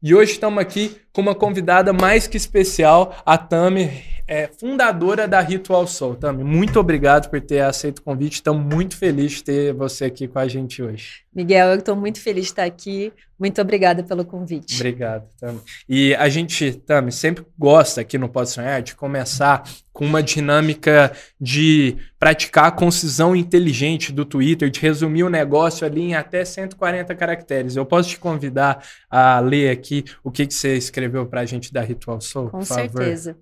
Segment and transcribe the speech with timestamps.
[0.01, 3.91] E hoje estamos aqui com uma convidada mais que especial, a Tami,
[4.27, 6.15] é fundadora da Ritual Soul.
[6.15, 8.35] Tami, muito obrigado por ter aceito o convite.
[8.35, 11.23] Estamos muito felizes de ter você aqui com a gente hoje.
[11.35, 13.11] Miguel, eu estou muito feliz de estar aqui.
[13.37, 14.75] Muito obrigada pelo convite.
[14.75, 15.59] Obrigado, Tami.
[15.89, 21.11] E a gente, Tami, sempre gosta aqui no Pode Sonhar de começar com uma dinâmica
[21.39, 27.13] de praticar a concisão inteligente do Twitter, de resumir o negócio ali em até 140
[27.15, 27.75] caracteres.
[27.75, 31.73] Eu posso te convidar a ler aqui o que, que você escreveu para a gente
[31.73, 32.49] da Ritual Soul?
[32.49, 33.35] Com certeza.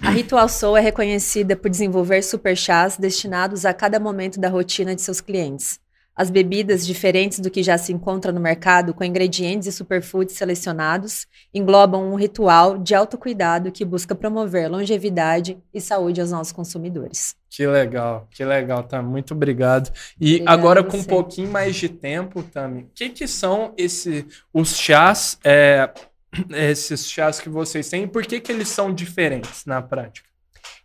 [0.00, 4.94] A Ritual Soul é reconhecida por desenvolver super chás destinados a cada momento da rotina
[4.94, 5.80] de seus clientes.
[6.14, 11.26] As bebidas, diferentes do que já se encontra no mercado, com ingredientes e superfoods selecionados,
[11.54, 17.34] englobam um ritual de autocuidado que busca promover longevidade e saúde aos nossos consumidores.
[17.48, 19.08] Que legal, que legal, Tami.
[19.08, 19.90] Muito obrigado.
[20.20, 24.26] E Obrigada agora, com um pouquinho mais de tempo, Tami, o que, que são esse,
[24.52, 25.90] os chás, é,
[26.50, 30.28] esses chás que vocês têm, e por que, que eles são diferentes na prática?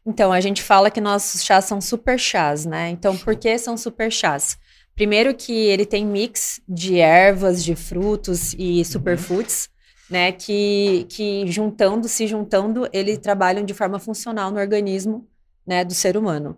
[0.06, 2.90] Então, a gente fala que nossos chás são super chás, né?
[2.90, 4.58] Então, por que são super chás?
[4.96, 10.04] Primeiro que ele tem mix de ervas, de frutos e superfoods, uhum.
[10.10, 10.32] né?
[10.32, 15.28] Que, que juntando, se juntando, eles trabalham de forma funcional no organismo
[15.66, 16.58] né, do ser humano.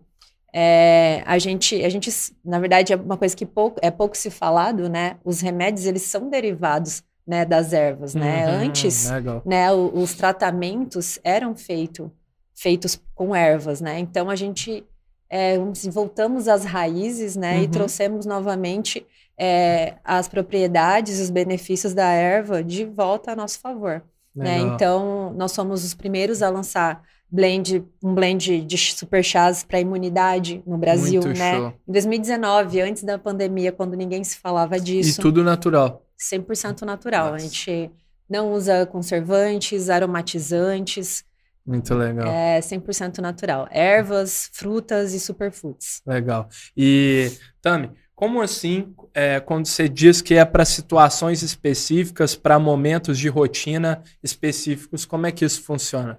[0.54, 2.12] É, a gente, a gente,
[2.46, 5.18] na verdade, é uma coisa que pouco, é pouco se falado, né?
[5.24, 8.48] Os remédios, eles são derivados né, das ervas, né?
[8.48, 9.08] Uhum, Antes,
[9.46, 12.12] né, os tratamentos eram feito,
[12.56, 14.00] feitos com ervas, né?
[14.00, 14.84] Então, a gente
[15.30, 15.56] é,
[15.92, 17.64] voltamos às raízes, né, uhum.
[17.64, 19.06] e trouxemos novamente
[19.38, 24.02] é, as propriedades, os benefícios da erva de volta a nosso favor.
[24.36, 24.58] Né?
[24.60, 30.64] Então, nós somos os primeiros a lançar blend, um blend de super chás para imunidade
[30.66, 31.58] no Brasil, Muito né?
[31.58, 31.74] Show.
[31.88, 35.20] Em 2019, antes da pandemia, quando ninguém se falava disso.
[35.20, 36.02] E tudo natural.
[36.20, 37.32] 100% natural.
[37.32, 37.36] Nossa.
[37.38, 37.92] A gente
[38.30, 41.24] não usa conservantes, aromatizantes,
[41.70, 42.28] muito legal.
[42.28, 43.68] É 100% natural.
[43.70, 46.02] Ervas, frutas e superfoods.
[46.04, 46.50] Legal.
[46.76, 47.32] E,
[47.62, 53.30] Tami, como assim, é, quando você diz que é para situações específicas, para momentos de
[53.30, 56.18] rotina específicos, como é que isso funciona?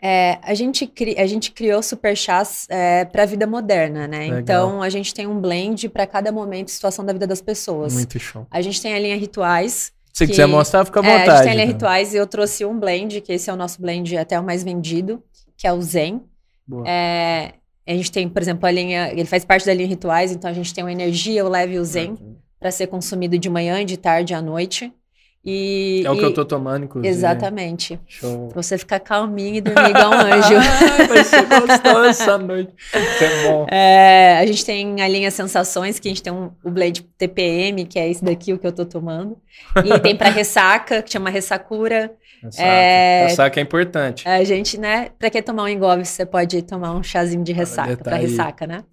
[0.00, 4.20] É, a, gente cri, a gente criou super chás é, para a vida moderna, né?
[4.20, 4.38] Legal.
[4.40, 7.94] Então a gente tem um blend para cada momento e situação da vida das pessoas.
[7.94, 8.46] Muito show.
[8.50, 11.28] A gente tem a linha rituais, se que, quiser mostrar, fica à vontade.
[11.28, 11.74] É, a gente tem ali então.
[11.74, 14.64] rituais e eu trouxe um blend, que esse é o nosso blend até o mais
[14.64, 15.22] vendido,
[15.56, 16.22] que é o Zen.
[16.84, 17.54] É,
[17.86, 19.10] a gente tem, por exemplo, a linha.
[19.12, 21.78] Ele faz parte da linha rituais, então a gente tem o energia, o leve e
[21.78, 22.16] o Zen,
[22.58, 24.92] para ser consumido de manhã, de tarde à noite.
[25.44, 26.18] E, é o e...
[26.18, 27.08] que eu tô tomando, inclusive.
[27.08, 27.98] Exatamente.
[28.06, 28.50] Show.
[28.54, 30.54] Você ficar calminho e dormir igual um anjo.
[31.08, 32.72] Vai ser gostoso essa noite.
[32.92, 33.66] É bom.
[33.70, 37.86] É, a gente tem a linha Sensações, que a gente tem um, o blend TPM,
[37.86, 39.38] que é esse daqui, o que eu tô tomando.
[39.84, 42.12] E tem pra ressaca, que chama Ressacura.
[42.42, 42.68] Ressaca.
[42.68, 44.28] É, ressaca é importante.
[44.28, 47.96] A gente, né, pra que tomar um engove, você pode tomar um chazinho de ressaca,
[47.96, 48.26] tá pra aí.
[48.26, 48.84] ressaca, né?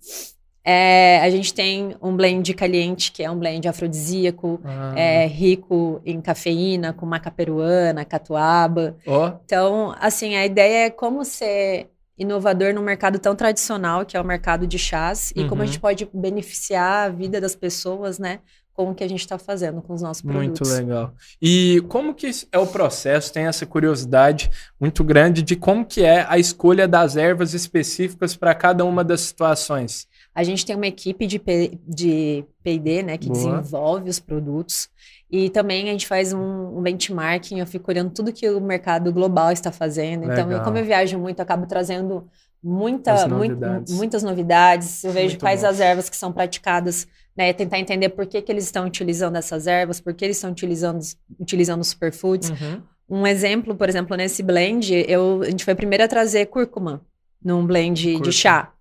[0.67, 4.93] É, a gente tem um blend caliente, que é um blend afrodisíaco, ah.
[4.97, 8.97] é, rico em cafeína, com maca peruana, catuaba.
[9.05, 9.31] Oh.
[9.45, 14.25] Então, assim, a ideia é como ser inovador num mercado tão tradicional, que é o
[14.25, 15.67] mercado de chás, e como a uhum.
[15.67, 18.39] gente pode beneficiar a vida das pessoas, né?
[18.73, 20.67] Com o que a gente está fazendo com os nossos produtos.
[20.67, 21.13] Muito legal.
[21.41, 23.31] E como que é o processo?
[23.31, 24.49] Tem essa curiosidade
[24.79, 29.21] muito grande de como que é a escolha das ervas específicas para cada uma das
[29.21, 30.07] situações.
[30.35, 33.37] A gente tem uma equipe de, P, de P&D, né, que Boa.
[33.37, 34.89] desenvolve os produtos.
[35.31, 39.13] E também a gente faz um, um, benchmarking, eu fico olhando tudo que o mercado
[39.13, 40.27] global está fazendo.
[40.27, 40.33] Legal.
[40.33, 42.27] Então, eu, como eu viajo muito, eu acabo trazendo
[42.61, 43.93] muita, novidades.
[43.93, 45.03] muitas novidades.
[45.03, 45.67] Eu vejo muito quais bom.
[45.67, 47.53] as ervas que são praticadas, né?
[47.53, 50.99] Tentar entender por que, que eles estão utilizando essas ervas, por que eles estão utilizando,
[51.39, 52.49] utilizando superfoods.
[52.49, 52.81] Uhum.
[53.07, 57.01] Um exemplo, por exemplo, nesse blend, eu, a gente foi a primeira a trazer cúrcuma
[57.43, 58.23] num blend cúrcuma.
[58.23, 58.71] de chá.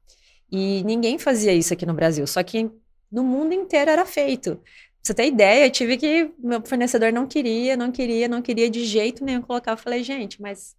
[0.57, 2.71] E ninguém fazia isso aqui no Brasil, só que
[3.11, 4.55] no mundo inteiro era feito.
[4.55, 4.63] Pra
[5.03, 6.31] você ter ideia, eu tive que.
[6.39, 9.73] Meu fornecedor não queria, não queria, não queria de jeito nenhum colocar.
[9.73, 10.77] Eu falei, gente, mas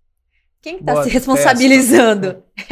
[0.62, 2.42] quem está se responsabilizando?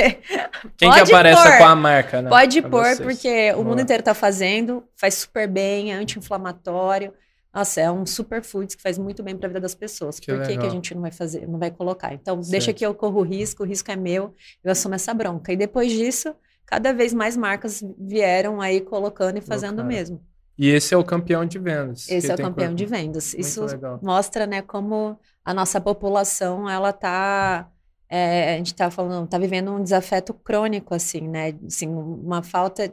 [0.77, 1.57] Quem que aparece pôr.
[1.57, 2.29] com a marca, né?
[2.29, 2.99] Pode pôr, vocês.
[3.01, 7.13] porque o mundo inteiro está fazendo, faz super bem, é anti-inflamatório.
[7.53, 10.19] Nossa, é um superfood que faz muito bem para a vida das pessoas.
[10.19, 12.13] Que Por que, que a gente não vai fazer, não vai colocar?
[12.13, 12.49] Então, certo.
[12.49, 14.33] deixa que eu corro o risco, o risco é meu,
[14.63, 15.51] eu assumo essa bronca.
[15.51, 16.33] E depois disso,
[16.65, 20.21] cada vez mais marcas vieram aí colocando e fazendo o mesmo.
[20.57, 22.07] E esse é o campeão de vendas.
[22.09, 23.33] Esse é o campeão de vendas.
[23.33, 23.99] Muito Isso legal.
[24.01, 27.69] mostra, né, como a nossa população, ela tá
[28.15, 31.55] é, a gente tá falando, tá vivendo um desafeto crônico, assim, né?
[31.65, 32.91] Assim, uma falta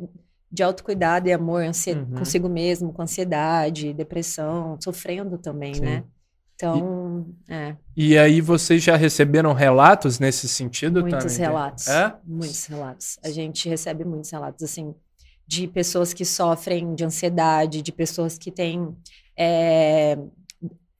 [0.50, 2.16] de autocuidado e amor uhum.
[2.16, 5.80] consigo mesmo, com ansiedade, depressão, sofrendo também, Sim.
[5.82, 6.04] né?
[6.60, 7.76] Então, e, é.
[7.96, 11.38] E aí vocês já receberam relatos nesse sentido muitos também?
[11.38, 12.14] Relatos, é?
[12.24, 13.18] Muitos relatos.
[13.24, 14.94] A gente recebe muitos relatos, assim,
[15.46, 18.94] de pessoas que sofrem de ansiedade, de pessoas que têm
[19.36, 20.18] é,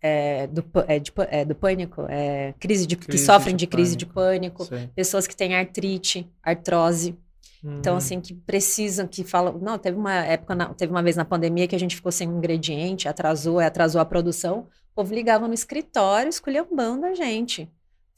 [0.03, 3.67] é, do, é, de, é, do pânico, é, crise de, crise que sofrem de, de
[3.67, 7.17] crise de pânico, pessoas que têm artrite, artrose.
[7.63, 7.79] Então, uhum.
[7.79, 9.59] Então, assim, que precisam, que falam.
[9.59, 12.29] Não, teve uma época, na, teve uma vez na pandemia que a gente ficou sem
[12.29, 14.67] um ingrediente, atrasou, atrasou a produção.
[14.93, 17.71] O povo ligava no escritório, esculhambando a gente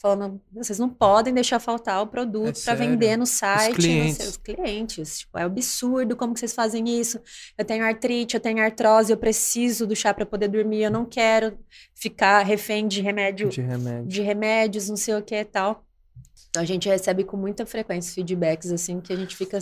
[0.03, 4.17] falando, vocês não podem deixar faltar o produto é para vender no site, os clientes.
[4.17, 5.19] Seus clientes.
[5.21, 7.21] Tipo, é absurdo como que vocês fazem isso.
[7.57, 11.05] Eu tenho artrite, eu tenho artrose, eu preciso do chá para poder dormir, eu não
[11.05, 11.57] quero
[11.95, 14.09] ficar refém de remédio, de, remédio.
[14.09, 15.85] de remédios, não sei o que e tal.
[16.51, 19.59] Então a gente recebe com muita frequência feedbacks assim que a gente fica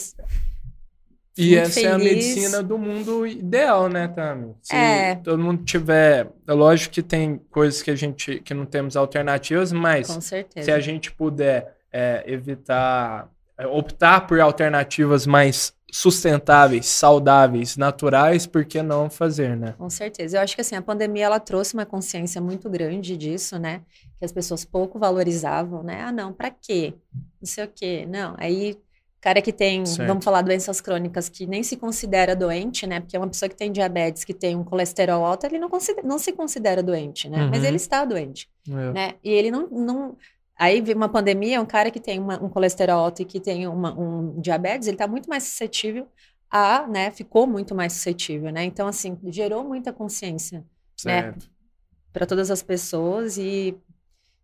[1.37, 1.91] e essa feliz.
[1.91, 4.55] é a medicina do mundo ideal, né, Tami?
[4.63, 5.15] Se é.
[5.17, 6.29] todo mundo tiver.
[6.47, 10.81] É lógico que tem coisas que a gente que não temos alternativas, mas se a
[10.81, 19.11] gente puder é, evitar, é, optar por alternativas mais sustentáveis, saudáveis, naturais, por que não
[19.11, 19.75] fazer, né?
[19.77, 20.37] Com certeza.
[20.37, 23.83] Eu acho que assim, a pandemia ela trouxe uma consciência muito grande disso, né?
[24.19, 26.03] Que as pessoas pouco valorizavam, né?
[26.03, 26.95] Ah, não, para quê?
[27.41, 28.07] Não sei o quê.
[28.09, 28.79] Não, aí
[29.21, 30.09] cara que tem, certo.
[30.09, 33.01] vamos falar, doenças crônicas, que nem se considera doente, né?
[33.01, 36.19] Porque uma pessoa que tem diabetes, que tem um colesterol alto, ele não, considera, não
[36.19, 37.45] se considera doente, né?
[37.45, 37.51] Uhum.
[37.51, 38.93] Mas ele está doente, é.
[38.93, 39.15] né?
[39.23, 39.69] E ele não...
[39.69, 40.17] não...
[40.57, 43.67] Aí vem uma pandemia, um cara que tem uma, um colesterol alto e que tem
[43.67, 46.07] uma, um diabetes, ele está muito mais suscetível
[46.51, 47.11] a, né?
[47.11, 48.65] Ficou muito mais suscetível, né?
[48.65, 50.65] Então, assim, gerou muita consciência, né?
[50.97, 51.45] certo.
[51.45, 51.51] né?
[52.13, 53.77] Para todas as pessoas e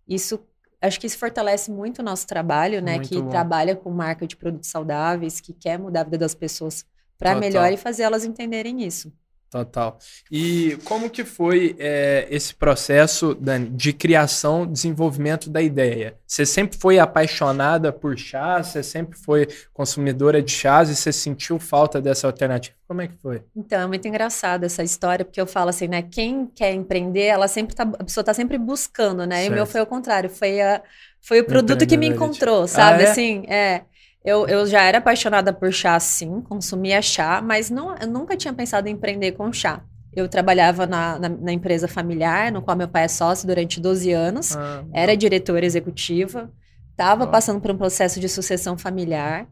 [0.07, 0.41] isso
[0.87, 2.95] acho que isso fortalece muito o nosso trabalho, né?
[2.95, 3.29] Muito que bom.
[3.29, 6.85] trabalha com marca de produtos saudáveis, que quer mudar a vida das pessoas
[7.19, 9.13] para melhor e fazer elas entenderem isso.
[9.51, 9.99] Total.
[10.31, 16.17] E como que foi é, esse processo, Dani, de criação, desenvolvimento da ideia?
[16.27, 18.61] Você sempre foi apaixonada por chá?
[18.63, 22.77] Você sempre foi consumidora de chás e você sentiu falta dessa alternativa?
[22.89, 23.43] Como é que foi?
[23.55, 26.03] Então, é muito engraçado essa história, porque eu falo assim, né?
[26.03, 29.37] Quem quer empreender, ela sempre tá, a pessoa tá sempre buscando, né?
[29.37, 29.49] Certo.
[29.49, 30.83] E o meu foi o contrário, foi, a,
[31.21, 33.05] foi o produto que me encontrou, sabe?
[33.05, 33.11] Ah, é?
[33.11, 33.83] Assim, é.
[34.27, 38.53] Eu, eu já era apaixonada por chá, sim, consumia chá, mas não, eu nunca tinha
[38.53, 39.85] pensado em empreender com chá.
[40.13, 44.11] Eu trabalhava na, na, na empresa familiar, no qual meu pai é sócio durante 12
[44.11, 46.51] anos, ah, era diretora executiva,
[46.91, 49.47] estava passando por um processo de sucessão familiar.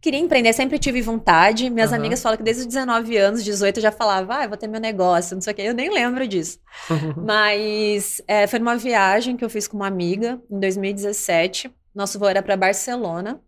[0.00, 1.68] Queria empreender, sempre tive vontade.
[1.68, 1.96] Minhas uhum.
[1.96, 4.80] amigas falam que desde os 19 anos, 18, eu já falava, ah, vou ter meu
[4.80, 5.62] negócio, não sei o quê.
[5.62, 6.60] Eu nem lembro disso.
[7.16, 11.74] Mas é, foi numa viagem que eu fiz com uma amiga, em 2017.
[11.92, 13.40] Nosso voo era para Barcelona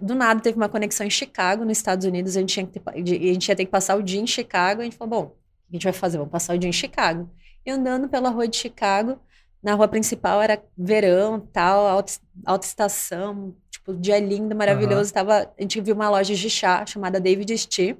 [0.00, 2.82] do nada teve uma conexão em Chicago, nos Estados Unidos, a gente, tinha que ter,
[2.88, 5.30] a gente ia ter que passar o dia em Chicago, a gente falou, bom, o
[5.30, 5.36] que
[5.70, 6.18] a gente vai fazer?
[6.18, 7.30] Vamos passar o dia em Chicago.
[7.64, 9.20] E andando pela rua de Chicago,
[9.62, 12.14] na rua principal era verão, tal, alta,
[12.44, 15.14] alta estação, tipo, dia lindo, maravilhoso, uhum.
[15.14, 17.96] tava, a gente viu uma loja de chá chamada David Tea.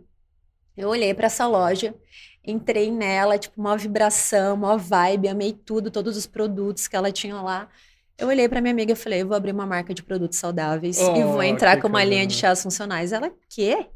[0.76, 1.94] Eu olhei para essa loja,
[2.44, 7.40] entrei nela, tipo, uma vibração, uma vibe, amei tudo, todos os produtos que ela tinha
[7.40, 7.68] lá.
[8.20, 10.98] Eu olhei para minha amiga e falei, eu vou abrir uma marca de produtos saudáveis
[11.00, 13.12] oh, e vou entrar com uma linha de chás funcionais.
[13.12, 13.86] Ela, quê?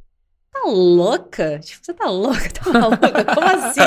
[0.50, 1.58] Tá louca?
[1.58, 2.48] Tipo, você tá louca?
[2.54, 3.24] Tá maluca?
[3.34, 3.80] Como assim?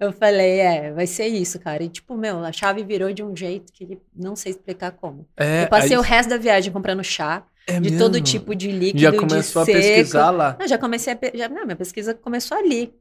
[0.00, 1.82] eu falei, é, vai ser isso, cara.
[1.82, 5.28] E tipo, meu, a chave virou de um jeito que não sei explicar como.
[5.36, 5.98] É, eu passei aí...
[5.98, 7.44] o resto da viagem comprando chá.
[7.66, 7.98] É de mesmo?
[7.98, 10.56] todo tipo de líquido, Já começou a pesquisar lá?
[10.58, 11.36] Não, já comecei a...
[11.36, 12.94] Já, não, minha pesquisa começou ali.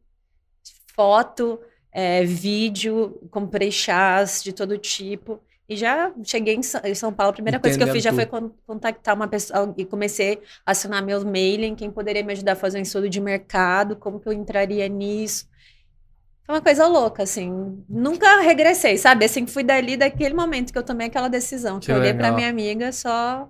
[0.94, 1.60] Foto,
[1.92, 5.40] é, vídeo, comprei chás de todo tipo.
[5.68, 8.28] E já cheguei em São Paulo, a primeira coisa que eu fiz já foi
[8.68, 12.78] contactar uma pessoa e comecei a assinar meus mailing, quem poderia me ajudar a fazer
[12.78, 15.48] um estudo de mercado, como que eu entraria nisso.
[16.46, 17.84] Foi uma coisa louca, assim.
[17.90, 19.26] Nunca regressei, sabe?
[19.26, 21.80] Assim, fui dali daquele momento que eu tomei aquela decisão.
[21.80, 23.50] Que, que eu olhei pra minha amiga, só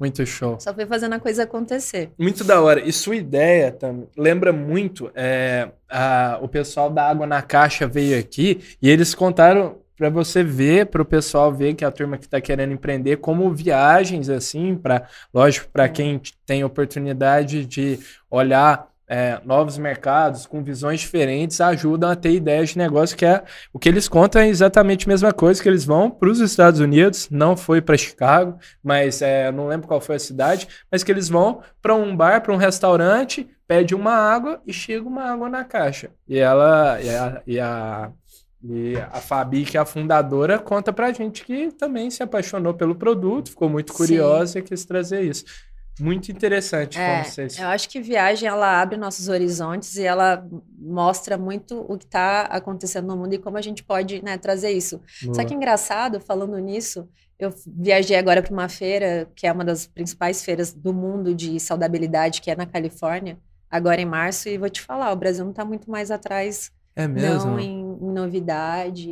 [0.00, 0.58] muito show.
[0.58, 2.10] Só fui fazendo a coisa acontecer.
[2.18, 2.80] Muito da hora.
[2.80, 5.10] E sua ideia também lembra muito.
[5.14, 10.42] É, a, o pessoal da Água na Caixa veio aqui e eles contaram para você
[10.42, 14.74] ver, para o pessoal ver que a turma que está querendo empreender, como viagens assim,
[14.74, 17.98] para lógico, para quem tem oportunidade de
[18.30, 23.44] olhar é, novos mercados, com visões diferentes, ajudam a ter ideias de negócio, que é
[23.74, 26.80] o que eles contam é exatamente a mesma coisa, que eles vão para os Estados
[26.80, 31.12] Unidos, não foi para Chicago, mas é, não lembro qual foi a cidade, mas que
[31.12, 35.50] eles vão para um bar, para um restaurante, pede uma água e chega uma água
[35.50, 36.08] na caixa.
[36.26, 38.10] E ela e a, e a,
[38.62, 42.94] e a Fabi, que é a fundadora, conta pra gente que também se apaixonou pelo
[42.94, 44.58] produto, ficou muito curiosa Sim.
[44.58, 45.44] e quis trazer isso.
[45.98, 47.58] Muito interessante é, vocês.
[47.58, 50.46] Eu acho que viagem ela abre nossos horizontes e ela
[50.78, 54.70] mostra muito o que está acontecendo no mundo e como a gente pode né, trazer
[54.70, 55.00] isso.
[55.22, 55.34] Boa.
[55.34, 59.86] Só que engraçado, falando nisso, eu viajei agora para uma feira que é uma das
[59.86, 63.38] principais feiras do mundo de saudabilidade, que é na Califórnia,
[63.70, 67.06] agora em março, e vou te falar, o Brasil não está muito mais atrás é
[67.06, 67.52] mesmo?
[67.52, 69.10] Não em novidade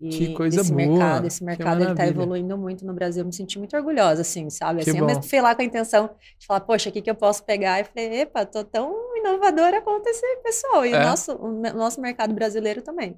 [0.00, 0.86] e que coisa esse boa.
[0.86, 1.26] mercado.
[1.26, 3.22] Esse mercado ele tá evoluindo muito no Brasil.
[3.22, 4.82] Eu me senti muito orgulhosa, assim, sabe?
[4.82, 7.14] Assim, eu mesmo fui lá com a intenção de falar, poxa, o que, que eu
[7.14, 7.80] posso pegar?
[7.80, 10.84] E falei, epa, tô tão inovadora quanto esse pessoal.
[10.84, 10.98] E é.
[10.98, 13.16] o, nosso, o nosso mercado brasileiro também.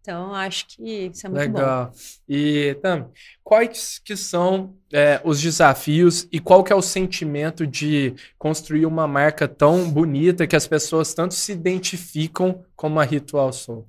[0.00, 1.86] Então, acho que isso é muito Legal.
[1.86, 1.92] bom.
[2.26, 3.10] E, Tam,
[3.44, 9.06] quais que são é, os desafios e qual que é o sentimento de construir uma
[9.06, 13.86] marca tão bonita que as pessoas tanto se identificam como a Ritual Soul?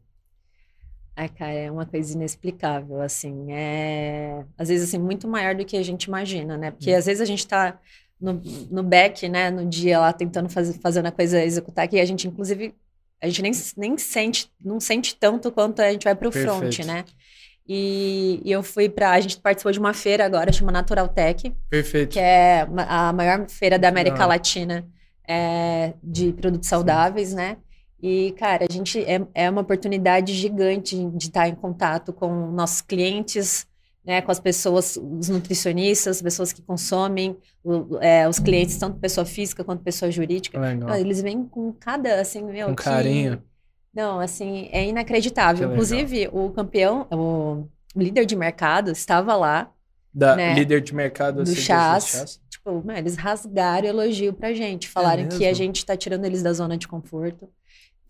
[1.21, 4.43] Ai, cara, é uma coisa inexplicável, assim, é...
[4.57, 6.71] Às vezes, assim, muito maior do que a gente imagina, né?
[6.71, 6.97] Porque, hum.
[6.97, 7.79] às vezes, a gente tá
[8.19, 12.05] no, no back, né, no dia lá, tentando fazer, fazendo a coisa executar, que a
[12.05, 12.73] gente, inclusive,
[13.21, 16.79] a gente nem, nem sente, não sente tanto quanto a gente vai para o front,
[16.79, 17.05] né?
[17.67, 19.11] E, e, eu fui para.
[19.11, 21.53] A gente participou de uma feira agora, chama Natural Tech.
[21.69, 22.13] Perfeito.
[22.13, 24.25] Que é a maior feira da América ah.
[24.25, 24.87] Latina
[25.27, 27.35] é, de produtos saudáveis, Sim.
[27.35, 27.57] né?
[28.01, 32.81] E, cara, a gente é, é uma oportunidade gigante de estar em contato com nossos
[32.81, 33.67] clientes,
[34.03, 39.24] né, com as pessoas, os nutricionistas, pessoas que consomem, o, é, os clientes, tanto pessoa
[39.24, 40.60] física quanto pessoa jurídica.
[41.00, 42.84] Eles vêm com cada, assim, meu, com que...
[42.84, 43.41] carinho.
[43.93, 45.67] Não, assim, é inacreditável.
[45.67, 46.46] Que Inclusive, legal.
[46.46, 49.70] o campeão, o líder de mercado estava lá.
[50.13, 52.41] Da né, líder de mercado do chás, chás.
[52.50, 54.89] Tipo, eles rasgaram elogio pra gente.
[54.89, 57.50] Falaram é que a gente tá tirando eles da zona de conforto.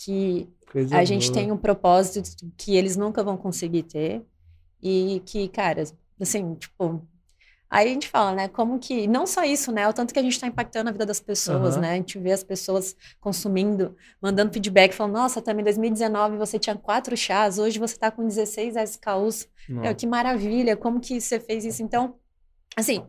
[0.04, 4.26] Que Coisa a gente tem um propósito que eles nunca vão conseguir ter.
[4.82, 5.84] E que, cara,
[6.20, 7.06] assim, tipo.
[7.70, 8.48] Aí a gente fala, né?
[8.48, 9.06] Como que.
[9.06, 9.88] Não só isso, né?
[9.88, 11.82] O tanto que a gente está impactando a vida das pessoas, uhum.
[11.82, 11.92] né?
[11.92, 16.76] A gente vê as pessoas consumindo, mandando feedback, falando: nossa, também em 2019 você tinha
[16.76, 19.48] quatro chás, hoje você está com 16 SKUs.
[19.70, 21.84] Meu, que maravilha, como que você fez isso?
[21.84, 22.16] Então,
[22.76, 23.04] assim.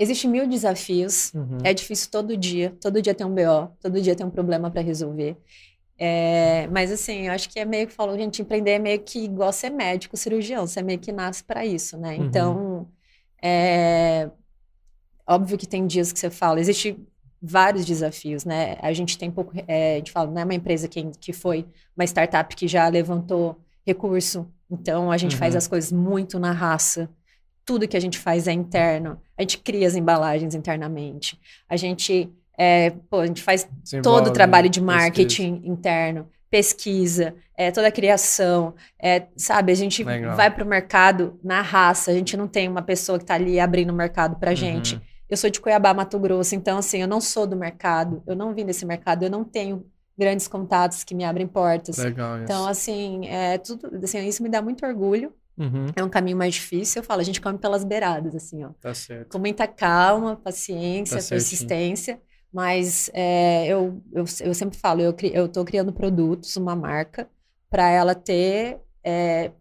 [0.00, 1.58] Existem mil desafios, uhum.
[1.64, 4.80] é difícil todo dia, todo dia tem um BO, todo dia tem um problema para
[4.80, 5.36] resolver.
[5.98, 9.18] É, mas assim, eu acho que é meio que falou, gente, empreender é meio que
[9.24, 12.16] igual ser médico, cirurgião, você meio que nasce para isso, né?
[12.16, 12.24] Uhum.
[12.24, 12.88] Então,
[13.42, 14.30] é,
[15.26, 16.96] óbvio que tem dias que você fala, existe
[17.42, 18.76] vários desafios, né?
[18.80, 21.66] A gente tem pouco, é, a gente fala, não é uma empresa que, que foi
[21.96, 25.38] uma startup que já levantou recurso, então a gente uhum.
[25.38, 27.10] faz as coisas muito na raça.
[27.64, 29.20] Tudo que a gente faz é interno.
[29.36, 31.38] A gente cria as embalagens internamente.
[31.68, 33.68] A gente é, pô, a gente faz
[34.02, 35.72] todo o trabalho de marketing pesquisa.
[35.72, 39.70] interno, pesquisa, é, toda a criação, é, sabe?
[39.70, 40.36] A gente Legal.
[40.36, 43.60] vai para o mercado na raça, a gente não tem uma pessoa que está ali
[43.60, 44.56] abrindo o mercado para uhum.
[44.56, 45.00] gente.
[45.30, 48.52] Eu sou de Cuiabá, Mato Grosso, então assim, eu não sou do mercado, eu não
[48.52, 49.86] vim desse mercado, eu não tenho
[50.18, 51.96] grandes contatos que me abrem portas.
[51.98, 55.32] Legal, então, assim, é, tudo, assim, isso me dá muito orgulho.
[55.56, 55.86] Uhum.
[55.94, 58.70] É um caminho mais difícil, eu falo, a gente come pelas beiradas, assim, ó.
[58.80, 59.30] Tá certo.
[59.30, 62.20] Com muita calma, paciência, tá persistência.
[62.52, 67.28] Mas é, eu, eu, eu, sempre falo, eu estou criando produtos, uma marca,
[67.68, 69.52] para ela ter é,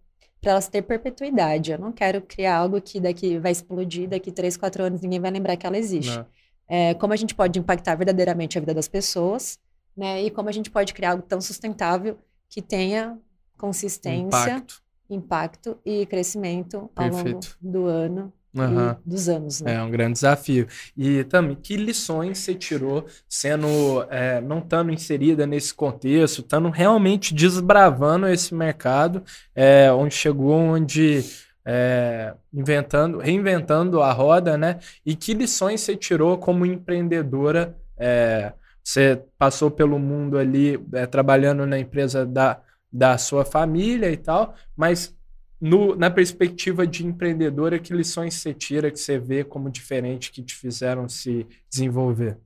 [0.41, 1.71] para elas ter perpetuidade.
[1.71, 5.31] Eu não quero criar algo que daqui vai explodir, daqui três, quatro anos ninguém vai
[5.31, 6.23] lembrar que ela existe.
[6.67, 9.59] É, como a gente pode impactar verdadeiramente a vida das pessoas,
[9.95, 10.23] né?
[10.23, 12.17] E como a gente pode criar algo tão sustentável
[12.49, 13.17] que tenha
[13.57, 17.57] consistência, impacto, impacto e crescimento ao Perfeito.
[17.61, 18.33] longo do ano
[18.65, 18.95] uhum.
[19.05, 19.61] dos anos.
[19.61, 19.75] Né?
[19.75, 20.67] É um grande desafio.
[20.95, 27.33] E também, que lições você tirou sendo, é, não estando inserida nesse contexto, estando realmente
[27.33, 29.23] desbravando esse mercado,
[29.55, 31.23] é, onde chegou, onde
[31.65, 34.79] é, inventando, reinventando a roda, né?
[35.05, 37.75] E que lições você tirou como empreendedora?
[37.97, 42.61] É, você passou pelo mundo ali é, trabalhando na empresa da,
[42.91, 45.13] da sua família e tal, mas
[45.59, 50.43] no, na perspectiva de empreendedora, que lições você tira, que você vê como diferente, que
[50.43, 52.37] te fizeram se desenvolver?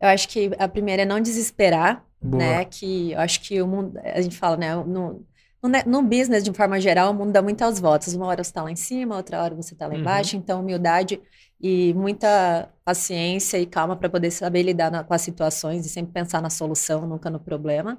[0.00, 2.42] Eu acho que a primeira é não desesperar, Boa.
[2.42, 2.64] né?
[2.64, 4.74] Que eu acho que o mundo, a gente fala, né?
[4.76, 5.24] No,
[5.86, 8.14] no, business, de forma geral, o mundo dá muitas voltas.
[8.14, 10.00] Uma hora você está lá em cima, outra hora você está lá uhum.
[10.00, 10.36] embaixo.
[10.36, 11.20] Então, humildade
[11.58, 16.12] e muita paciência e calma para poder saber lidar na, com as situações e sempre
[16.12, 17.98] pensar na solução, nunca no problema.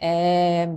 [0.00, 0.70] É...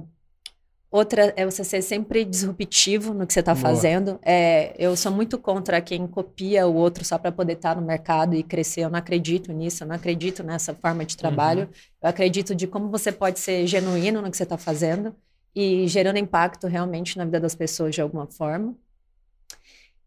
[0.93, 4.19] Outra é você ser sempre disruptivo no que você está fazendo.
[4.21, 7.87] É, eu sou muito contra quem copia o outro só para poder estar tá no
[7.87, 8.81] mercado e crescer.
[8.81, 11.61] Eu não acredito nisso, eu não acredito nessa forma de trabalho.
[11.61, 11.69] Uhum.
[12.03, 15.15] Eu acredito de como você pode ser genuíno no que você está fazendo
[15.55, 18.75] e gerando impacto realmente na vida das pessoas de alguma forma.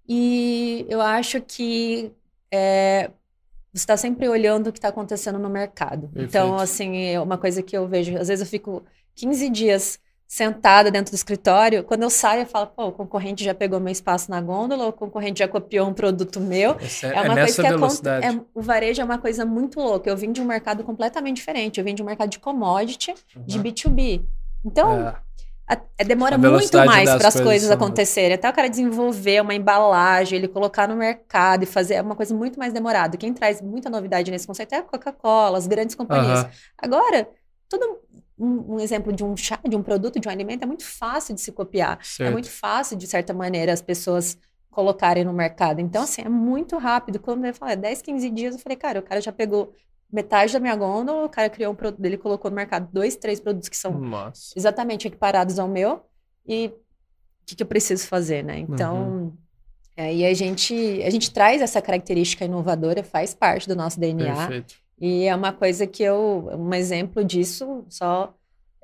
[0.08, 2.12] E eu acho que
[2.48, 3.10] é,
[3.72, 6.02] você está sempre olhando o que está acontecendo no mercado.
[6.02, 6.28] Perfeito.
[6.28, 8.84] Então, assim, é uma coisa que eu vejo, às vezes eu fico
[9.16, 13.54] 15 dias sentada dentro do escritório, quando eu saio, eu falo, pô, o concorrente já
[13.54, 16.76] pegou meu espaço na gôndola, o concorrente já copiou um produto meu.
[16.80, 18.26] Essa, é, é uma é coisa que velocidade.
[18.26, 20.10] É, o varejo é uma coisa muito louca.
[20.10, 21.78] Eu vim de um mercado completamente diferente.
[21.78, 23.44] Eu vim de um mercado de commodity, uhum.
[23.44, 24.22] de B2B.
[24.64, 25.14] Então, é.
[25.98, 28.34] É, demora muito mais para as coisas, coisas acontecerem.
[28.34, 32.32] Até o cara desenvolver uma embalagem, ele colocar no mercado e fazer é uma coisa
[32.34, 33.16] muito mais demorada.
[33.16, 36.44] Quem traz muita novidade nesse conceito é a Coca-Cola, as grandes companhias.
[36.44, 36.48] Uhum.
[36.78, 37.28] Agora,
[37.68, 38.00] todo
[38.38, 41.34] um, um, exemplo de um chá, de um produto, de um alimento, é muito fácil
[41.34, 41.98] de se copiar.
[42.00, 42.28] É certo.
[42.28, 44.38] É muito fácil, de certa maneira, as pessoas
[44.70, 45.80] colocarem no mercado.
[45.80, 47.18] Então, assim, é muito rápido.
[47.18, 49.72] Quando eu falei 10, 15 dias, eu falei, cara, o cara já pegou
[50.12, 53.40] metade da minha gôndola, o cara criou um produto, ele colocou no mercado dois, três
[53.40, 54.52] produtos que são Nossa.
[54.54, 56.04] exatamente equiparados ao meu
[56.46, 56.72] e o
[57.46, 58.58] que, que, eu preciso fazer, né?
[58.58, 59.32] Então, uhum.
[59.96, 64.34] aí a gente, a gente traz essa característica inovadora, faz parte do nosso DNA.
[64.34, 64.85] Perfeito.
[65.00, 68.34] E é uma coisa que eu, um exemplo disso, só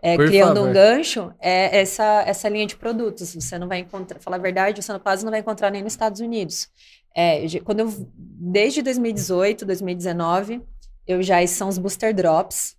[0.02, 0.68] é, criando favor.
[0.68, 3.34] um gancho, é essa, essa linha de produtos.
[3.34, 6.20] Você não vai encontrar, falar a verdade, você quase não vai encontrar nem nos Estados
[6.20, 6.68] Unidos.
[7.14, 10.62] É, quando eu, desde 2018, 2019,
[11.06, 12.76] eu já são os Booster Drops.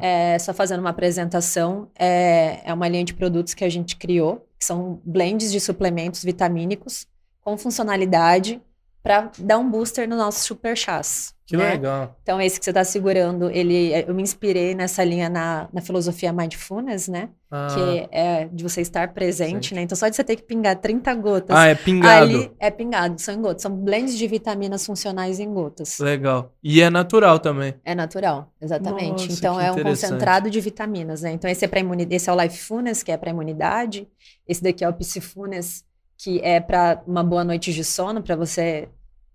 [0.00, 4.44] É, só fazendo uma apresentação, é, é uma linha de produtos que a gente criou,
[4.58, 7.06] que são blends de suplementos vitamínicos
[7.40, 8.60] com funcionalidade
[9.02, 11.34] para dar um booster no nosso super chás.
[11.50, 11.70] Que né?
[11.70, 12.16] legal.
[12.22, 16.32] Então, esse que você está segurando, ele, eu me inspirei nessa linha na, na filosofia
[16.32, 17.28] Mindfulness, né?
[17.50, 17.66] Ah.
[17.74, 19.74] Que é de você estar presente, Sim.
[19.74, 19.82] né?
[19.82, 21.56] Então, só de você ter que pingar 30 gotas.
[21.56, 22.22] Ah, é pingado.
[22.22, 23.62] Ali é pingado, são em gotas.
[23.62, 25.98] São blends de vitaminas funcionais em gotas.
[25.98, 26.52] Legal.
[26.62, 27.74] E é natural também.
[27.84, 29.26] É natural, exatamente.
[29.26, 31.32] Nossa, então, é um concentrado de vitaminas, né?
[31.32, 34.06] Então, esse é para imunidade, esse é o Lifefulness, que é para imunidade.
[34.46, 35.84] Esse daqui é o Psyfulness,
[36.22, 38.88] que é para uma boa noite de sono, para você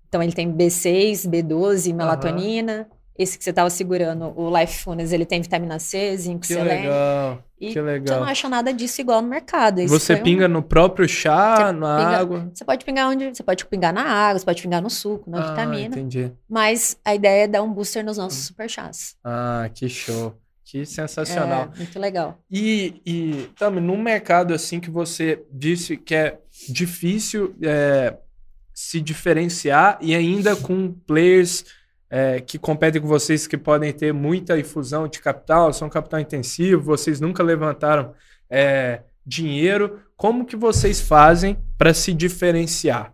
[0.07, 2.87] então ele tem B6, B12, melatonina.
[2.89, 2.95] Uhum.
[3.17, 6.89] Esse que você estava segurando, o Lifefulness, ele tem vitamina C, zinco, que selênio.
[6.89, 7.43] Legal.
[7.59, 8.07] E que legal.
[8.07, 9.79] você não acha nada disso igual no mercado.
[9.79, 10.49] Isso você pinga um...
[10.49, 12.17] no próprio chá, você na pinga...
[12.17, 12.51] água?
[12.53, 13.33] Você pode pingar onde?
[13.33, 15.95] Você pode pingar na água, você pode pingar no suco, na ah, vitamina.
[15.97, 16.31] entendi.
[16.47, 19.15] Mas a ideia é dar um booster nos nossos super chás.
[19.23, 20.33] Ah, que show.
[20.65, 21.69] Que sensacional.
[21.73, 22.39] É, muito legal.
[22.51, 26.39] E, e também, num mercado assim que você disse que é
[26.69, 28.15] difícil é,
[28.73, 31.65] se diferenciar e ainda com players
[32.09, 36.81] é, que competem com vocês que podem ter muita infusão de capital, são capital intensivo,
[36.81, 38.13] vocês nunca levantaram
[38.49, 40.01] é, dinheiro.
[40.15, 43.13] Como que vocês fazem para se diferenciar?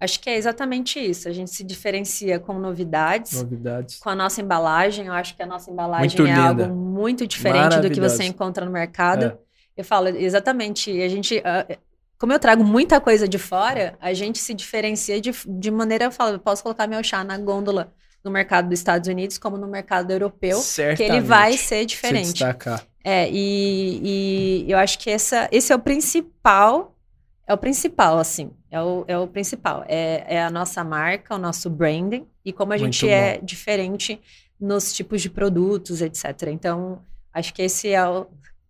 [0.00, 1.28] Acho que é exatamente isso.
[1.28, 3.42] A gente se diferencia com novidades.
[3.42, 3.98] Novidades.
[3.98, 5.06] Com a nossa embalagem.
[5.06, 6.64] Eu acho que a nossa embalagem muito é linda.
[6.64, 9.24] algo muito diferente do que você encontra no mercado.
[9.26, 9.38] É.
[9.76, 10.90] Eu falo exatamente.
[11.00, 11.78] A gente, uh,
[12.18, 16.12] como eu trago muita coisa de fora, a gente se diferencia de, de maneira, eu
[16.12, 17.92] falo, eu posso colocar meu chá na gôndola
[18.24, 20.96] no mercado dos Estados Unidos como no mercado europeu, Certamente.
[20.96, 22.28] que ele vai ser diferente.
[22.28, 22.86] Se destacar.
[23.04, 26.96] É, e, e eu acho que essa, esse é o principal,
[27.46, 29.84] é o principal, assim, é o, é o principal.
[29.86, 34.18] É, é a nossa marca, o nosso branding e como a gente é diferente
[34.58, 36.48] nos tipos de produtos, etc.
[36.48, 38.26] Então, acho que esse é o.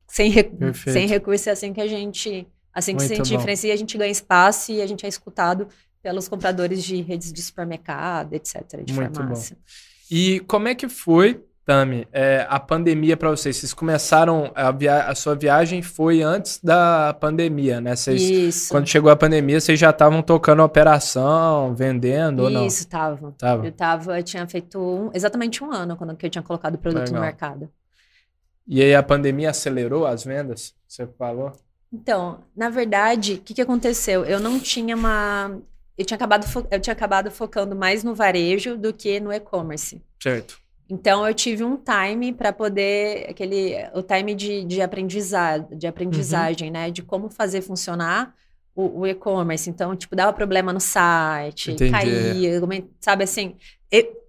[0.09, 0.33] Sem,
[0.74, 3.22] sem recurso, é assim que a gente Assim que Muito a bom.
[3.22, 5.68] diferencia, a gente ganha espaço e a gente é escutado
[6.02, 9.56] pelos compradores de redes de supermercado, etc., de Muito farmácia.
[9.56, 9.62] Bom.
[10.10, 13.56] E como é que foi, Tami, é, a pandemia para vocês?
[13.56, 17.96] Vocês começaram, a, via a, sua viagem foi antes da pandemia, né?
[17.96, 18.68] Vocês, Isso.
[18.70, 22.66] Quando chegou a pandemia, vocês já estavam tocando operação, vendendo Isso, ou não?
[22.66, 23.32] Isso, estavam.
[23.32, 23.66] Tava.
[23.66, 26.78] Eu tava, eu tinha feito um, exatamente um ano quando que eu tinha colocado o
[26.78, 27.14] produto Legal.
[27.14, 27.70] no mercado.
[28.66, 30.74] E aí a pandemia acelerou as vendas?
[30.87, 31.52] Você falou?
[31.94, 34.24] Então, na verdade, o que, que aconteceu?
[34.24, 35.61] Eu não tinha uma.
[35.96, 40.02] Eu tinha, acabado eu tinha acabado focando mais no varejo do que no e-commerce.
[40.20, 40.59] Certo.
[40.90, 46.66] Então eu tive um time para poder aquele o time de, de aprendizado, de aprendizagem,
[46.66, 46.74] uhum.
[46.74, 48.35] né, de como fazer funcionar
[48.74, 49.70] o, o e-commerce.
[49.70, 51.92] Então tipo dava problema no site, Entendi.
[51.92, 52.61] caía,
[52.98, 53.54] sabe assim.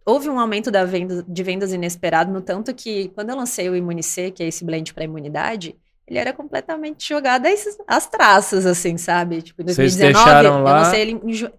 [0.05, 3.75] Houve um aumento da venda, de vendas inesperado no tanto que quando eu lancei o
[3.75, 5.75] Imunice, que é esse blend para imunidade,
[6.07, 9.41] ele era completamente jogado às, às traças, assim, sabe?
[9.41, 10.81] Tipo, em Vocês 2019, deixaram eu lá?
[10.83, 11.51] lancei ele em ju-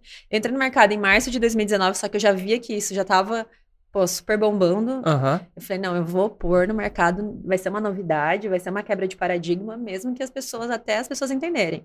[0.53, 3.47] no mercado em março de 2019, só que eu já via que isso já tava,
[3.91, 5.03] pô, super bombando.
[5.05, 5.41] Aham.
[5.57, 8.83] Eu falei, não, eu vou pôr no mercado, vai ser uma novidade, vai ser uma
[8.83, 11.85] quebra de paradigma, mesmo que as pessoas, até as pessoas entenderem.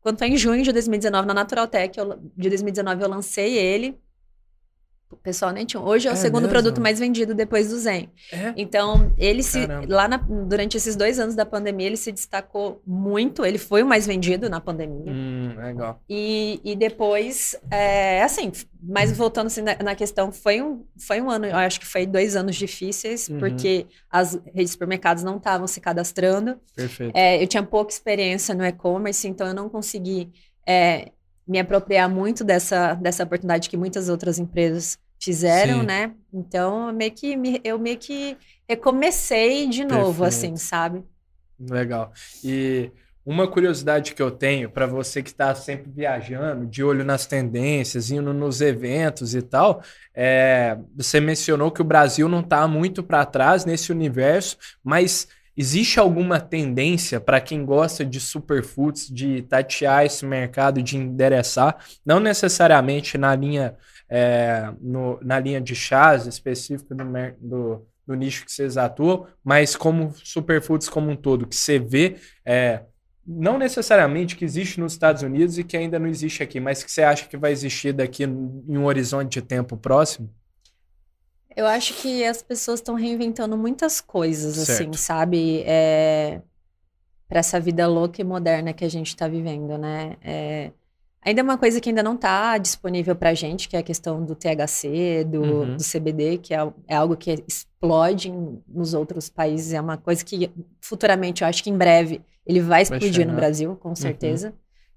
[0.00, 3.98] Quando foi em junho de 2019, na Natural Tech, eu- de 2019, eu lancei ele.
[5.14, 5.80] O pessoal nem tinha.
[5.80, 6.52] Hoje é o É segundo mesmo?
[6.52, 8.10] produto mais vendido depois do Zen.
[8.32, 8.52] É.
[8.56, 9.66] Então, ele se.
[9.66, 9.86] Caramba.
[9.94, 13.44] Lá na- durante esses dois anos da pandemia, ele se destacou muito.
[13.44, 15.10] Ele foi o mais vendido na pandemia.
[15.12, 16.00] Hum, legal.
[16.08, 18.50] E, e depois, é, assim,
[18.82, 22.04] mas voltando assim, na, na questão, foi um, foi um ano, eu acho que foi
[22.06, 23.38] dois anos difíceis, Uhum.
[23.38, 26.58] porque as redes de supermercados não estavam se cadastrando.
[26.76, 27.16] Perfeito.
[27.16, 30.30] É, eu tinha pouca experiência no e-commerce, então eu não consegui
[30.66, 31.10] é,
[31.46, 35.86] me apropriar muito dessa, dessa oportunidade que muitas outras empresas fizeram, Sim.
[35.86, 36.14] né?
[36.32, 38.36] Então, eu meio que, me- eu meio que
[38.68, 40.24] recomecei de novo, Perfeito.
[40.24, 41.04] assim, sabe?
[41.58, 42.12] Legal.
[42.42, 42.90] E
[43.24, 48.10] uma curiosidade que eu tenho para você que está sempre viajando, de olho nas tendências,
[48.10, 49.82] indo nos eventos e tal,
[50.14, 55.98] é, você mencionou que o Brasil não está muito para trás nesse universo, mas existe
[56.00, 63.16] alguma tendência para quem gosta de superfoods, de tatear esse mercado, de endereçar, não necessariamente
[63.16, 63.76] na linha,
[64.08, 67.04] é, no- na linha de chás específico do,
[67.40, 72.16] do, do nicho que vocês atuam, mas como superfoods como um todo, que você vê,
[72.44, 72.84] é,
[73.26, 76.90] não necessariamente que existe nos Estados Unidos e que ainda não existe aqui, mas que
[76.92, 80.30] você acha que vai existir daqui em um horizonte de tempo próximo?
[81.56, 84.96] Eu acho que as pessoas estão reinventando muitas coisas, assim, Certo.
[84.96, 85.62] sabe?
[85.66, 86.42] É,
[87.28, 90.16] para essa vida louca e moderna que a gente está vivendo, né?
[90.22, 90.72] É,
[91.24, 93.82] ainda é uma coisa que ainda não está disponível para a gente, que é a
[93.82, 95.76] questão do THC, do, Uhum.
[95.76, 99.72] do CBD, que é, é algo que explode em- nos outros países.
[99.72, 103.30] É uma coisa que futuramente, eu acho que em breve, ele vai explodir chegar.
[103.30, 104.54] no Brasil, com certeza.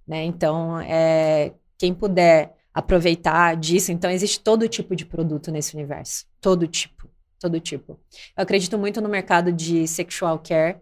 [0.08, 0.24] Né?
[0.26, 6.26] Então, é, quem puder aproveitar disso, então existe todo tipo de produto nesse universo.
[6.40, 7.10] Todo tipo,
[7.40, 8.00] todo tipo.
[8.38, 10.78] Eu acredito muito no mercado de sexual care,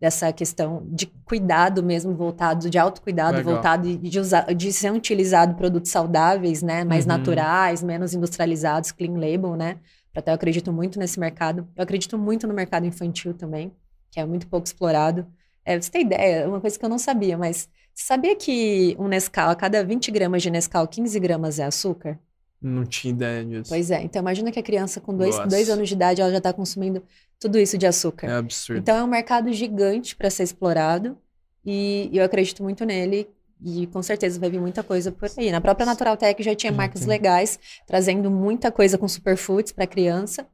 [0.00, 3.54] dessa questão de cuidado mesmo voltado, de autocuidado Legal.
[3.54, 6.84] voltado e de, usar, de ser utilizado produtos saudáveis, né?
[6.84, 7.12] Mais Uhum.
[7.12, 9.78] naturais, menos industrializados, clean label, né?
[10.14, 11.66] Até eu acredito muito nesse mercado.
[11.76, 13.72] Eu acredito muito no mercado infantil também,
[14.10, 15.26] que é muito pouco explorado.
[15.64, 19.08] É, você tem ideia, uma coisa que eu não sabia, mas você sabia que um
[19.08, 22.18] Nescau, a cada 20 gramas de Nescau, 15 gramas é açúcar?
[22.60, 23.68] Não tinha ideia disso.
[23.68, 24.02] Pois é.
[24.02, 25.48] Então imagina que a criança com dois, Nossa.
[25.48, 27.02] dois anos de idade, ela já está consumindo
[27.38, 28.28] tudo isso de açúcar.
[28.28, 28.78] É absurdo.
[28.78, 31.16] Então é um mercado gigante para ser explorado
[31.64, 33.28] e eu acredito muito nele
[33.62, 35.50] e com certeza vai vir muita coisa por aí.
[35.50, 40.46] Na própria Natural Tech já tinha marcas legais trazendo muita coisa com superfoods para criança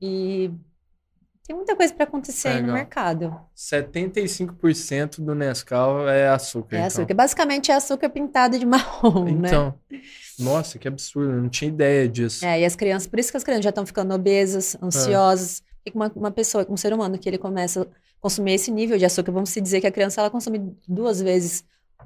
[0.00, 0.50] e
[1.46, 3.34] tem muita coisa para acontecer aí no mercado.
[3.56, 6.76] 75% do Nescau é açúcar.
[6.76, 6.86] É então.
[6.86, 7.14] açúcar.
[7.14, 9.48] Basicamente é açúcar pintado de marrom, né?
[9.48, 9.74] Então,
[10.38, 12.44] nossa, que absurdo, eu não tinha ideia disso.
[12.44, 15.62] É, e as crianças, por isso que as crianças já estão ficando obesas, ansiosas.
[15.84, 17.86] E uma, uma pessoa, um ser humano que ele começa a
[18.20, 21.64] consumir esse nível de açúcar, vamos se dizer que a criança ela consome duas vezes,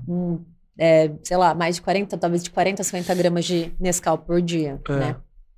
[0.09, 0.41] um,
[0.79, 4.41] é, sei lá, mais de 40, talvez de 40 a 50 gramas de Nescau por
[4.41, 4.93] dia, É.
[4.93, 5.17] né?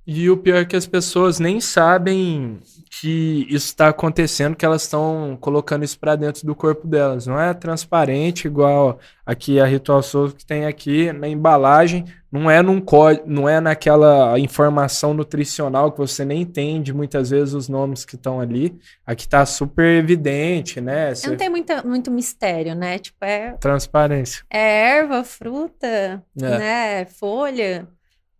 [0.09, 2.59] E o pior é que as pessoas nem sabem
[3.01, 7.27] que isso está acontecendo, que elas estão colocando isso para dentro do corpo delas.
[7.27, 12.61] Não é transparente igual aqui a Ritual Souza que tem aqui na embalagem, não é
[12.61, 18.05] num código, não é naquela informação nutricional que você nem entende muitas vezes os nomes
[18.05, 18.79] que estão ali.
[19.05, 21.13] Aqui tá super evidente, né?
[21.13, 22.97] Você- Não tem muita, muito mistério, né?
[22.97, 24.41] Tipo, é, Transparência.
[24.49, 26.57] é erva, fruta, É.
[26.57, 27.05] né?
[27.05, 27.85] Folha.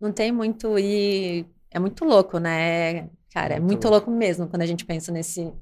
[0.00, 0.78] Não tem muito.
[0.78, 3.08] E é muito louco, né?
[3.32, 5.52] Cara, é Muito muito louco mesmo quando a gente pensa nesse.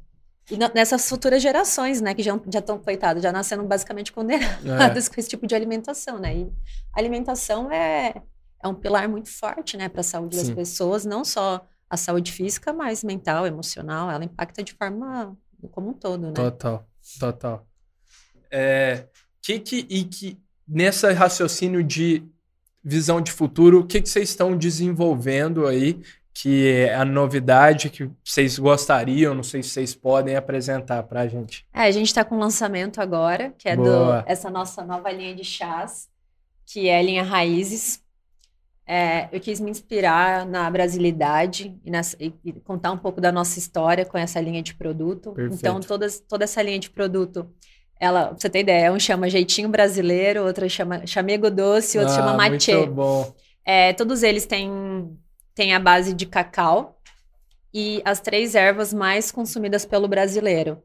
[0.49, 2.15] E nessas futuras gerações, né?
[2.15, 5.11] Que já já estão, coitados, já nascendo basicamente condenadas É.
[5.15, 6.37] com esse tipo de alimentação, né?
[6.37, 6.53] E
[6.95, 8.15] alimentação é,
[8.63, 9.89] é um pilar muito forte, né?
[9.89, 10.55] Para a saúde das Sim.
[10.55, 14.09] pessoas, não só a saúde física, mas mental, emocional.
[14.11, 15.37] Ela impacta de forma
[15.73, 16.33] como um todo, né?
[16.33, 16.87] Total,
[17.19, 17.67] total.
[18.51, 19.07] É,
[19.43, 22.25] que que, e que nessa raciocínio de
[22.89, 26.01] visão de futuro, o que, que vocês estão desenvolvendo aí,
[26.33, 31.27] que é a novidade que vocês gostariam, não sei se vocês podem apresentar para a
[31.27, 31.67] gente.
[31.75, 35.35] É, a gente está com um lançamento agora, que é do, essa nossa nova linha
[35.35, 36.09] de chás,
[36.65, 38.01] que é a linha Raízes.
[38.89, 41.91] É, eu quis me inspirar na brasilidade e,
[42.25, 45.33] e- e contar um pouco da nossa história com essa linha de produto.
[45.33, 45.55] Perfeito.
[45.59, 47.51] Então, todas, toda essa linha de produto,
[47.99, 52.33] ela, pra você ter ideia, um chama Jeitinho Brasileiro, outro chama Chamego Doce, outro chama
[52.33, 52.77] Ah, Matê.
[52.77, 53.35] Muito bom.
[53.65, 55.19] É, todos eles têm,
[55.55, 57.01] têm a base de cacau
[57.73, 60.83] e as três ervas mais consumidas pelo brasileiro.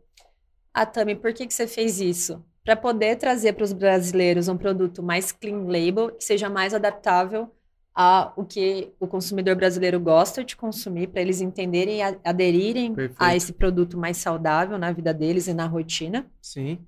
[0.74, 2.44] Ah, Tami, por que, que você fez isso?
[2.64, 7.50] Para poder trazer para os brasileiros um produto mais clean label, que seja mais adaptável
[7.94, 13.22] a o que o consumidor brasileiro gosta de consumir, para eles entenderem e aderirem Perfeito.
[13.22, 16.26] a esse produto mais saudável na vida deles e na rotina.
[16.42, 16.80] Sim.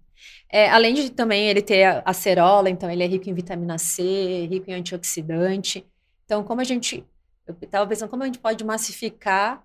[0.51, 4.69] É, além de também ele ter acerola, então ele é rico em vitamina C, rico
[4.69, 5.85] em antioxidante.
[6.25, 7.05] Então, como a gente.
[7.45, 9.63] Eu estava pensando como a gente pode massificar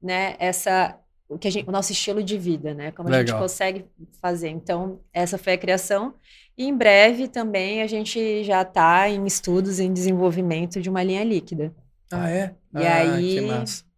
[0.00, 2.90] né, essa, o, que gente, o nosso estilo de vida, né?
[2.92, 3.22] Como Legal.
[3.22, 3.84] a gente consegue
[4.20, 4.48] fazer.
[4.48, 6.14] Então, essa foi a criação.
[6.56, 11.22] E em breve também a gente já está em estudos em desenvolvimento de uma linha
[11.22, 11.72] líquida.
[12.10, 12.54] Ah, é?
[12.74, 13.38] E ah, aí,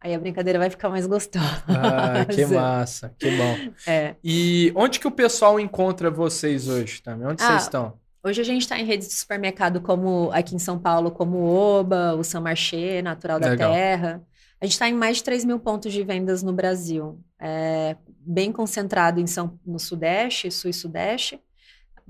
[0.01, 1.63] aí a brincadeira vai ficar mais gostosa.
[1.69, 3.73] Ah, que massa, que bom.
[3.87, 4.15] É.
[4.23, 7.27] E onde que o pessoal encontra vocês hoje também?
[7.27, 7.99] Onde ah, vocês estão?
[8.23, 11.79] Hoje a gente está em redes de supermercado como aqui em São Paulo, como o
[11.81, 13.73] Oba, o São Marché, Natural da Legal.
[13.73, 14.23] Terra.
[14.61, 17.19] A gente está em mais de 3 mil pontos de vendas no Brasil.
[17.39, 21.41] É, bem concentrado em São, no Sudeste, Sul e Sudeste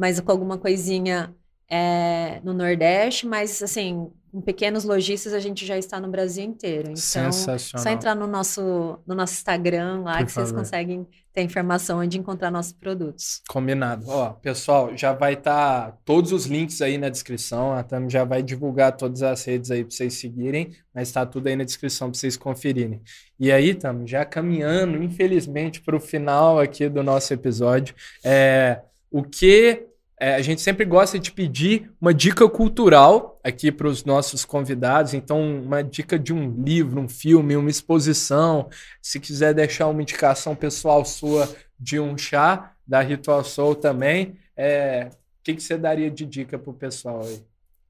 [0.01, 1.37] mas com alguma coisinha
[1.69, 6.91] é, no Nordeste, mas assim, com pequenos lojistas a gente já está no Brasil inteiro.
[6.91, 7.83] Então, Sensacional.
[7.83, 10.47] só entrar no nosso, no nosso Instagram lá Por que favor.
[10.47, 13.43] vocês conseguem ter informação onde encontrar nossos produtos.
[13.49, 14.05] Combinado.
[14.09, 17.73] Ó, pessoal, já vai estar tá todos os links aí na descrição.
[17.73, 21.49] A Tami já vai divulgar todas as redes aí para vocês seguirem, mas está tudo
[21.49, 23.01] aí na descrição para vocês conferirem.
[23.39, 29.23] E aí, Tami, já caminhando, infelizmente, para o final aqui do nosso episódio, é, o
[29.23, 29.90] que
[30.21, 35.15] é, a gente sempre gosta de pedir uma dica cultural aqui para os nossos convidados.
[35.15, 38.69] Então, uma dica de um livro, um filme, uma exposição.
[39.01, 45.09] Se quiser deixar uma indicação pessoal sua de um chá da Ritual Soul também, é,
[45.11, 47.43] o que, que você daria de dica para o pessoal aí?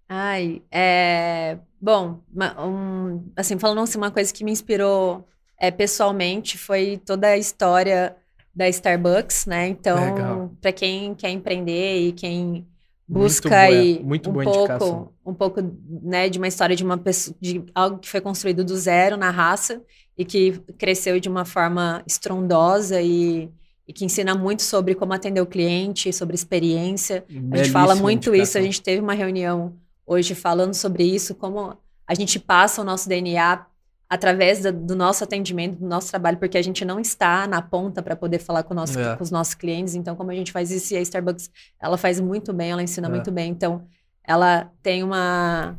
[0.09, 1.59] Ai, é...
[1.81, 2.21] Bom,
[2.59, 5.27] um, assim, falando assim, uma coisa que me inspirou
[5.59, 8.17] é, pessoalmente foi toda a história
[8.55, 9.69] da Starbucks, né?
[9.69, 12.67] Então, para quem quer empreender e quem
[13.11, 15.09] busca muito aí um pouco, indicação.
[15.27, 15.61] um pouco,
[16.03, 19.31] né, de uma história de uma pessoa, de algo que foi construído do zero na
[19.31, 19.83] raça
[20.17, 23.51] e que cresceu de uma forma estrondosa e,
[23.87, 27.25] e que ensina muito sobre como atender o cliente, sobre experiência.
[27.29, 28.43] Belíssima a gente fala muito indicação.
[28.43, 28.59] isso.
[28.59, 29.75] A gente teve uma reunião
[30.07, 33.67] hoje falando sobre isso, como a gente passa o nosso DNA
[34.11, 38.03] através do, do, nosso atendimento, do nosso trabalho, porque a gente não está na ponta
[38.03, 39.17] para poder falar com, nosso, é.
[39.17, 39.95] com, os nossos clientes.
[39.95, 43.07] Então, como a gente faz isso, e a Starbucks, ela faz muito bem, ela ensina
[43.07, 43.11] é.
[43.11, 43.53] muito bem.
[43.53, 43.87] Então,
[44.25, 45.79] ela tem uma...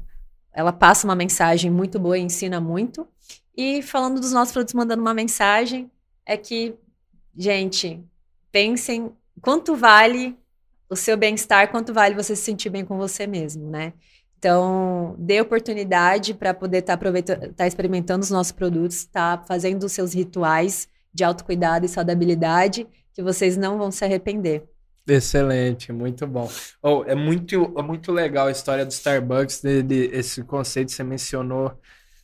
[0.54, 3.06] Ela passa uma mensagem muito boa e ensina muito.
[3.56, 5.92] E falando dos nossos produtos, mandando uma mensagem,
[6.26, 6.74] é que,
[7.36, 8.02] gente,
[8.50, 10.38] pensem quanto vale
[10.90, 13.94] o seu bem-estar, quanto vale você se sentir bem com você mesmo, né?
[14.42, 17.12] Então, dê oportunidade para poder estar tá
[17.56, 22.88] tá experimentando os nossos produtos, estar tá fazendo os seus rituais de autocuidado e saudabilidade,
[23.14, 24.64] que vocês não vão se arrepender.
[25.08, 26.50] Excelente, muito bom.
[26.82, 30.96] Oh, é, muito, é muito legal a história do Starbucks, de, de, esse conceito que
[30.96, 31.78] você mencionou.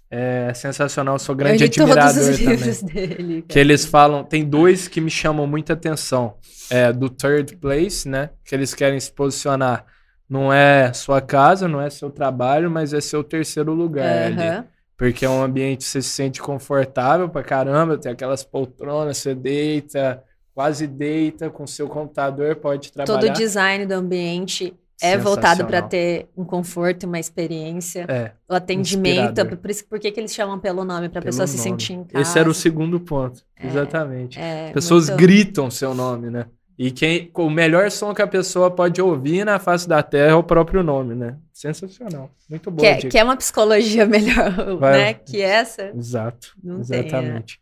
[0.10, 2.46] É sensacional, sou grande Eu admirador também.
[2.48, 6.36] Livros dele, que eles falam, tem dois que me chamam muita atenção.
[6.68, 8.32] É, do Third Place, né?
[8.44, 9.86] Que eles querem se posicionar
[10.30, 14.40] não é sua casa, não é seu trabalho, mas é seu terceiro lugar uhum.
[14.40, 14.68] ali.
[14.98, 19.36] Porque é um ambiente que você se sente confortável pra caramba, tem aquelas poltronas, você
[19.36, 20.24] deita,
[20.56, 23.20] quase deita com seu computador, pode trabalhar.
[23.20, 28.06] Todo o design do ambiente é voltado para ter um conforto, uma experiência.
[28.10, 31.46] É, o atendimento, por isso por que, que eles chamam pelo nome, para a pessoa
[31.46, 31.58] nome.
[31.58, 32.22] se sentir em casa.
[32.22, 34.40] Esse era o segundo ponto, é, exatamente.
[34.40, 35.20] É, Pessoas muito...
[35.20, 36.48] gritam seu nome, né?
[36.78, 40.36] E quem, o melhor som que a pessoa pode ouvir na face da Terra é
[40.36, 41.36] o próprio nome, né?
[41.52, 42.30] Sensacional.
[42.48, 42.82] Muito bom.
[42.82, 45.14] Que, é, que é uma psicologia melhor, Vai, né?
[45.16, 45.92] Que essa.
[45.96, 46.56] Exato.
[46.64, 47.60] Não exatamente.